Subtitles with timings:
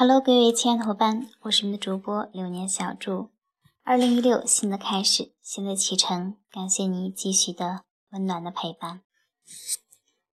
[0.00, 3.28] Hello，各位亲爱的伙伴，我是你们的主播流年小祝。
[3.82, 7.82] 二零一六新的开始，新的启程，感谢你继续的
[8.12, 9.02] 温暖的陪伴。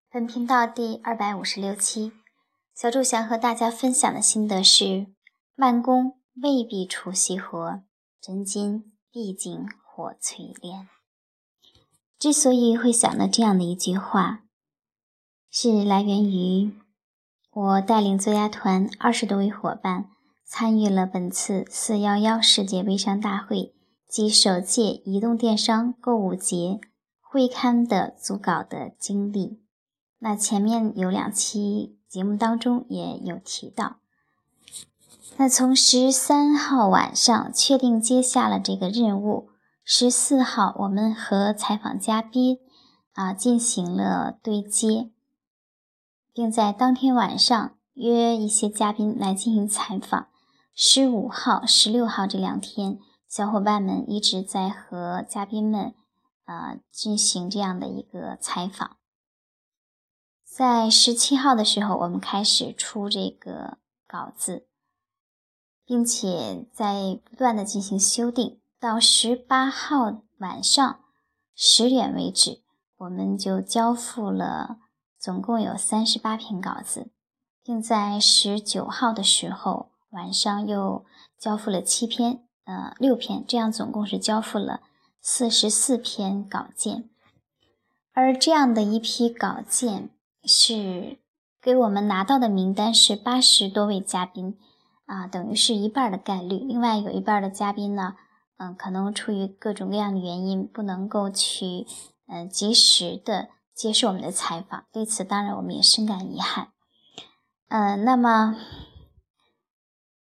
[0.09, 2.13] 本频道第二百五十六期，
[2.73, 5.07] 小祝想和大家分享的心得是：
[5.53, 7.81] 慢工未必出细活，
[8.21, 10.87] 真金毕竟火淬炼。
[12.17, 14.43] 之所以会想到这样的一句话，
[15.51, 16.71] 是来源于
[17.59, 20.09] 我带领作家团二十多位伙伴
[20.45, 23.73] 参与了本次四幺幺世界微商大会
[24.07, 26.79] 及首届移动电商购物节
[27.19, 29.59] 会刊的组稿的经历。
[30.19, 33.95] 那前面有两期节目当中也有提到。
[35.37, 39.49] 那从十三号晚上确定接下了这个任务。
[39.83, 42.59] 十四号，我们和采访嘉宾
[43.13, 45.09] 啊进行了对接，
[46.37, 50.27] 并在当天晚上约一些嘉宾来进行采访。
[50.75, 55.95] 十五号、十六号这两天，小伙伴们一直在和嘉宾们
[56.45, 58.97] 啊进行这样的一个采访。
[60.45, 64.67] 在十七号的时候，我们开始出这个稿子，
[65.83, 68.61] 并且在不断的进行修订。
[68.79, 70.99] 到十八号晚上
[71.55, 72.61] 十点为止，
[72.97, 74.77] 我们就交付了
[75.19, 77.09] 总共有三十八篇稿子，
[77.63, 81.05] 并在十九号的时候晚上又
[81.37, 84.81] 交付了七篇，呃，六篇，这样总共是交付了
[85.21, 87.09] 四十四篇稿件。
[88.13, 90.09] 而这样的一批稿件
[90.43, 91.17] 是
[91.61, 94.57] 给我们拿到的名单是八十多位嘉宾，
[95.05, 96.57] 啊，等于是一半的概率。
[96.57, 98.15] 另外有一半的嘉宾呢。
[98.59, 101.85] 嗯，可能出于各种各样的原因，不能够去
[102.25, 104.85] 嗯及时的接受我们的采访。
[104.91, 106.69] 对此，当然我们也深感遗憾。
[107.69, 108.55] 嗯，那么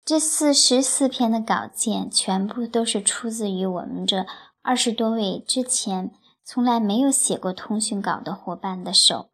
[0.04, 4.26] 这四十四篇的稿件全部都是出自于我们这
[4.64, 6.12] 二十多位之前
[6.44, 9.30] 从来没有写过通讯稿的伙伴的手。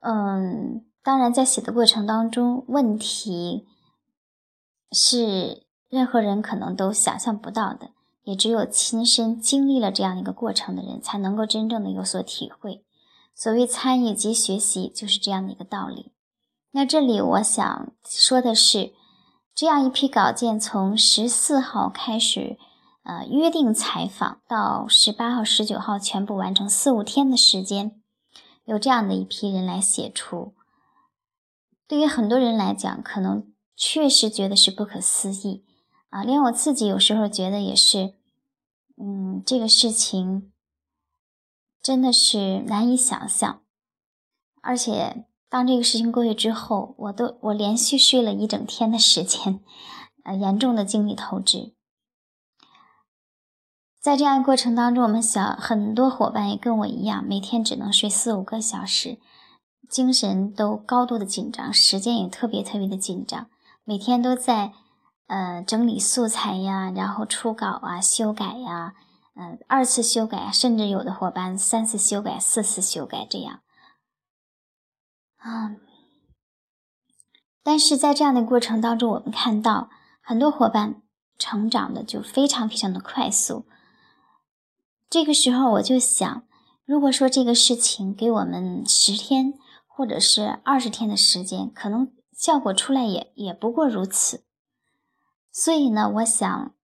[0.00, 3.66] 嗯，当然在写的过程当中，问题
[4.90, 5.64] 是。
[5.88, 7.90] 任何人可能都想象不到的，
[8.24, 12.84] 也只有亲身经历了这样一个过程的人，才能够真正的有所体会。
[13.36, 16.12] 所谓参与及学习，就是这样的一个道理。
[16.70, 18.94] 那这里我想说的是，
[19.54, 22.56] 这样一批稿件从十四号开始，
[23.02, 28.00] 呃，约定采访到十八号、十九号全部完成，四五天的时间，
[28.64, 30.54] 有这样的一批人来写出，
[31.86, 33.46] 对于很多人来讲，可能
[33.76, 35.62] 确实觉得是不可思议。
[36.08, 38.14] 啊，连我自己有时候觉得也是，
[38.96, 40.50] 嗯，这个事情
[41.86, 43.60] 真的是难以想象。
[44.60, 49.60] 而且当这个事情过去之后，我都我连续睡了一整天的时间，
[50.24, 51.76] 呃，严重的精力透支。
[54.00, 59.20] 在这样过程当中，我们小很多伙伴也跟我一样，每天只能睡四五个小时，
[59.88, 63.46] 精神都高度的紧张，时间也特别特别的紧张，
[63.84, 64.72] 每天都在。
[65.28, 68.94] 呃，整理素材呀，然后初稿啊，修改呀，
[69.38, 73.60] 嗯，二次修改，甚至有的伙伴三次修改、四次修改这样，
[75.36, 75.76] 啊，
[77.62, 79.90] 但是在这样的过程当中，我们看到
[80.22, 81.02] 很多伙伴
[81.38, 83.66] 成长的就非常非常的快速。
[85.10, 86.46] 这个时候我就想，
[86.86, 89.52] 如果说这个事情给我们十天
[89.86, 94.44] 或者是二十天的时间，可能效果出来也也不过如此。
[95.52, 96.74] 所以呢，我想，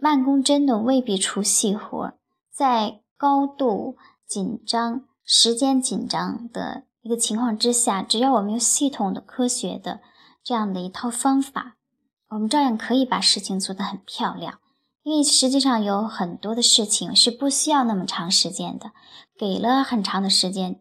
[0.00, 2.12] 慢工真的未必出细活。
[2.50, 3.96] 在高度
[4.26, 10.00] 紧张、时间紧张的一个情况之下，只要我们有系统的、科学的
[10.42, 11.76] 这样的一套方法，
[12.30, 14.58] 我们照样可以把事情做得很漂亮。
[15.02, 18.92] 因为实际上有很多的事情是不需要那么长时间的，
[19.38, 20.80] 给了很长的时间，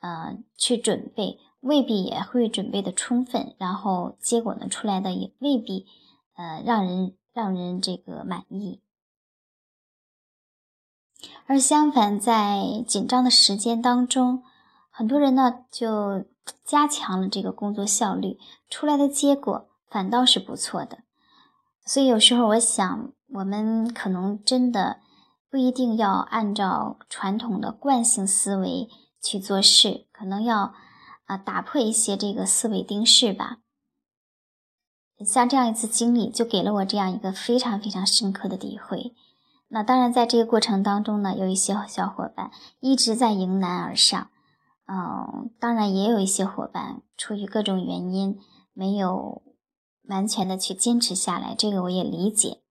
[0.00, 5.86] 呃，去准备，未必也会准备的充分，然后结果呢出来的也未必。
[6.34, 8.80] 呃，让人让人这个满意，
[11.46, 14.42] 而相反，在紧张的时间当中，
[14.90, 16.24] 很多人呢就
[16.64, 18.38] 加强了这个工作效率，
[18.68, 20.98] 出来的结果反倒是不错的。
[21.84, 25.00] 所以有时候我想，我们可能真的
[25.48, 28.88] 不一定要按照传统的惯性思维
[29.22, 30.74] 去做事，可能要
[31.24, 33.58] 啊打破一些这个思维定式吧。
[35.26, 39.14] 像这样一次经历，就给了我这样一个非常非常深刻的体会。
[39.68, 42.50] 那当然，在这个过程当中呢，有一些小伙伴
[42.80, 44.30] 一直在迎难而上，
[44.86, 48.38] 嗯，当然也有一些伙伴出于各种原因
[48.72, 49.42] 没有
[50.04, 52.62] 完全的去坚持下来，这个我也理解。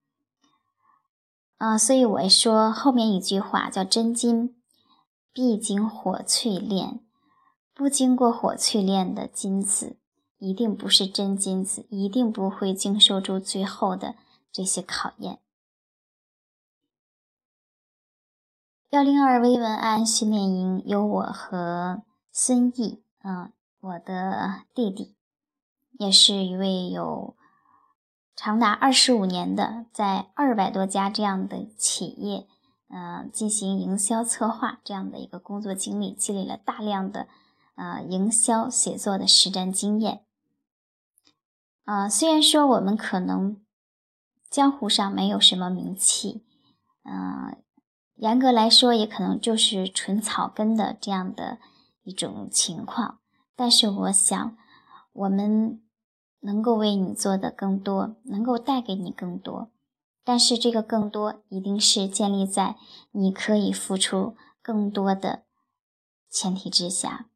[1.58, 4.56] 啊，所以我说后面一句话叫“真金
[5.34, 7.02] 必经火淬炼”，
[7.76, 9.98] 不经过火淬炼的金子，
[10.40, 14.16] 一定不是真金子，一定不会经受住最后的
[14.52, 15.40] 这些考验。
[18.92, 23.52] 幺零二微文案训练营有我和孙毅，嗯，
[23.82, 25.16] 我的弟弟，
[26.00, 27.36] 也是一位有
[28.36, 32.48] 长达二十五年的在二百多家这样的企业，
[32.90, 37.28] 嗯，进行营销策划这样的一个工作经历，积累了大量的
[37.76, 40.27] 呃营销写作的实战经验。
[41.88, 43.62] 啊，虽然说我们可能
[44.50, 46.44] 江湖上没有什么名气，
[47.04, 47.64] 嗯。
[48.20, 51.60] 严格来说，也可能就是纯草根的这样的
[52.02, 53.20] 一种情况。
[53.56, 54.58] 但是，我想，
[55.14, 55.80] 我们
[56.40, 59.70] 能够为你做的更多，能够带给你更多。
[60.24, 62.78] 但是，这个更多一定是建立在
[63.12, 65.44] 你可以付出更多的
[66.28, 67.28] 前提之下。